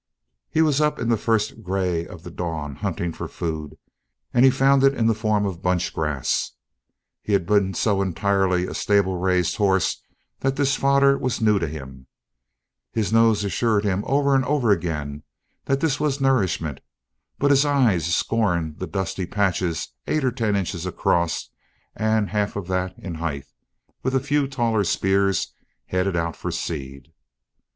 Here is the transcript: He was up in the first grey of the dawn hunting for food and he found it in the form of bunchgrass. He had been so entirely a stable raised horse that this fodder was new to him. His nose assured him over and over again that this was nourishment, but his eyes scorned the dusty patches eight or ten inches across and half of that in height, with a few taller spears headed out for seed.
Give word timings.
He 0.49 0.63
was 0.63 0.81
up 0.81 0.97
in 0.97 1.09
the 1.09 1.15
first 1.15 1.61
grey 1.61 2.07
of 2.07 2.23
the 2.23 2.31
dawn 2.31 2.77
hunting 2.77 3.13
for 3.13 3.27
food 3.27 3.77
and 4.33 4.43
he 4.43 4.49
found 4.49 4.83
it 4.83 4.95
in 4.95 5.05
the 5.05 5.13
form 5.13 5.45
of 5.45 5.61
bunchgrass. 5.61 6.53
He 7.21 7.33
had 7.33 7.45
been 7.45 7.75
so 7.75 8.01
entirely 8.01 8.65
a 8.65 8.73
stable 8.73 9.17
raised 9.19 9.57
horse 9.57 10.01
that 10.39 10.55
this 10.55 10.75
fodder 10.75 11.19
was 11.19 11.39
new 11.39 11.59
to 11.59 11.67
him. 11.67 12.07
His 12.91 13.13
nose 13.13 13.43
assured 13.43 13.83
him 13.83 14.03
over 14.07 14.33
and 14.33 14.43
over 14.45 14.71
again 14.71 15.21
that 15.65 15.81
this 15.81 15.99
was 15.99 16.19
nourishment, 16.19 16.81
but 17.37 17.51
his 17.51 17.63
eyes 17.63 18.11
scorned 18.15 18.79
the 18.79 18.87
dusty 18.87 19.27
patches 19.27 19.89
eight 20.07 20.23
or 20.25 20.31
ten 20.31 20.55
inches 20.55 20.87
across 20.87 21.51
and 21.95 22.29
half 22.31 22.55
of 22.55 22.65
that 22.69 22.97
in 22.97 23.13
height, 23.13 23.45
with 24.01 24.15
a 24.15 24.19
few 24.19 24.47
taller 24.47 24.83
spears 24.83 25.53
headed 25.85 26.15
out 26.15 26.35
for 26.35 26.49
seed. 26.49 27.13